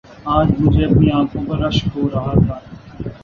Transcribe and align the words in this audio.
آج 0.35 0.47
مجھے 0.59 0.83
اپنی 0.85 1.09
انکھوں 1.11 1.43
پر 1.47 1.57
رشک 1.59 1.87
ہو 1.95 2.09
رہا 2.13 2.33
تھا 2.37 2.55